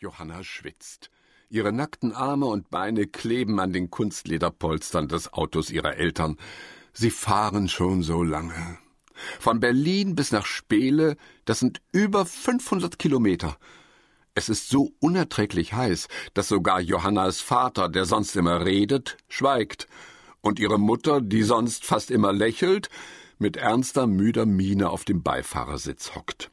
[0.00, 1.10] Johanna schwitzt.
[1.50, 6.36] Ihre nackten Arme und Beine kleben an den Kunstlederpolstern des Autos ihrer Eltern.
[6.92, 8.78] Sie fahren schon so lange.
[9.40, 11.16] Von Berlin bis nach Spele,
[11.46, 13.56] das sind über 500 Kilometer.
[14.34, 19.88] Es ist so unerträglich heiß, dass sogar Johannas Vater, der sonst immer redet, schweigt,
[20.42, 22.88] und ihre Mutter, die sonst fast immer lächelt,
[23.38, 26.52] mit ernster, müder Miene auf dem Beifahrersitz hockt.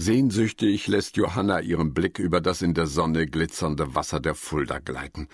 [0.00, 5.26] Sehnsüchtig lässt Johanna ihren Blick über das in der Sonne glitzernde Wasser der Fulda gleiten.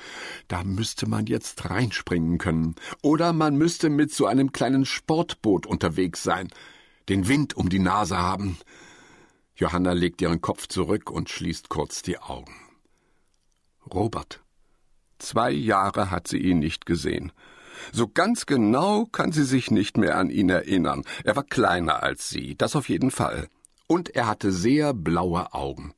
[0.48, 2.74] Da müsste man jetzt reinspringen können.
[3.02, 6.48] Oder man müsste mit so einem kleinen Sportboot unterwegs sein,
[7.10, 8.56] den Wind um die Nase haben.
[9.54, 12.54] Johanna legt ihren Kopf zurück und schließt kurz die Augen.
[13.92, 14.42] Robert.
[15.18, 17.32] Zwei Jahre hat sie ihn nicht gesehen.
[17.92, 21.04] So ganz genau kann sie sich nicht mehr an ihn erinnern.
[21.22, 23.50] Er war kleiner als sie, das auf jeden Fall
[23.86, 25.94] und er hatte sehr blaue Augen.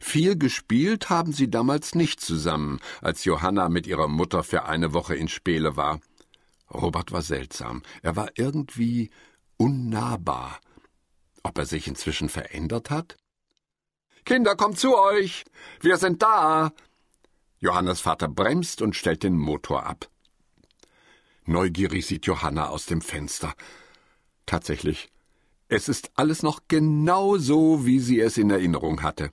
[0.00, 5.14] Viel gespielt haben sie damals nicht zusammen, als Johanna mit ihrer Mutter für eine Woche
[5.14, 6.00] in Spele war.
[6.72, 7.82] Robert war seltsam.
[8.02, 9.10] Er war irgendwie
[9.56, 10.60] unnahbar.
[11.42, 13.16] Ob er sich inzwischen verändert hat?
[14.24, 15.44] Kinder, kommt zu euch!
[15.80, 16.72] Wir sind da!
[17.58, 20.08] Johannas Vater bremst und stellt den Motor ab.
[21.44, 23.54] Neugierig sieht Johanna aus dem Fenster.
[24.46, 25.10] Tatsächlich,
[25.70, 29.30] es ist alles noch genau so, wie sie es in Erinnerung hatte.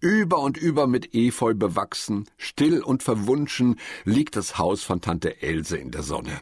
[0.00, 5.76] Über und über mit Efeu bewachsen, still und verwunschen, liegt das Haus von Tante Else
[5.76, 6.40] in der Sonne.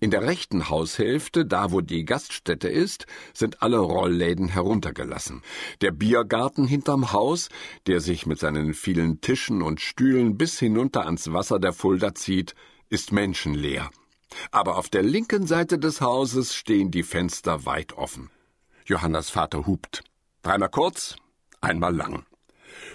[0.00, 5.42] In der rechten Haushälfte, da wo die Gaststätte ist, sind alle Rollläden heruntergelassen.
[5.80, 7.50] Der Biergarten hinterm Haus,
[7.86, 12.56] der sich mit seinen vielen Tischen und Stühlen bis hinunter ans Wasser der Fulda zieht,
[12.88, 13.90] ist menschenleer.
[14.50, 18.30] Aber auf der linken Seite des Hauses stehen die Fenster weit offen.
[18.86, 20.04] Johannas Vater hupt.
[20.42, 21.16] Dreimal kurz,
[21.60, 22.24] einmal lang.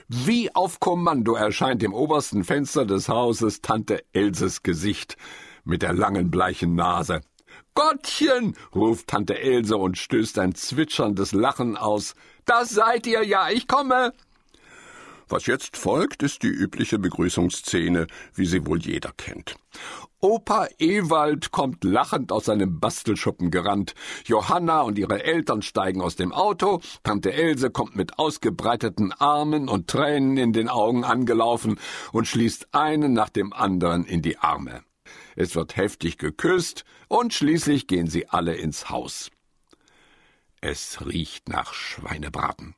[0.07, 5.17] Wie auf Kommando erscheint im obersten Fenster des Hauses Tante Elses Gesicht
[5.65, 7.21] mit der langen bleichen Nase.
[7.73, 12.15] Gottchen, ruft Tante Else und stößt ein zwitscherndes Lachen aus.
[12.45, 14.13] Das seid ihr ja, ich komme.
[15.31, 19.55] Was jetzt folgt, ist die übliche Begrüßungsszene, wie sie wohl jeder kennt.
[20.19, 23.95] Opa Ewald kommt lachend aus seinem Bastelschuppen gerannt.
[24.25, 26.81] Johanna und ihre Eltern steigen aus dem Auto.
[27.03, 31.79] Tante Else kommt mit ausgebreiteten Armen und Tränen in den Augen angelaufen
[32.11, 34.83] und schließt einen nach dem anderen in die Arme.
[35.37, 39.31] Es wird heftig geküsst und schließlich gehen sie alle ins Haus.
[40.59, 42.75] Es riecht nach Schweinebraten.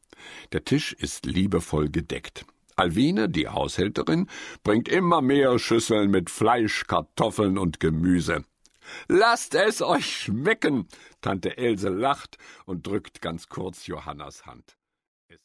[0.51, 2.45] Der Tisch ist liebevoll gedeckt.
[2.75, 4.27] Alwine, die Haushälterin,
[4.63, 8.45] bringt immer mehr Schüsseln mit Fleisch, Kartoffeln und Gemüse.
[9.07, 10.87] Lasst es euch schmecken!
[11.21, 14.75] Tante Else lacht und drückt ganz kurz Johannas Hand.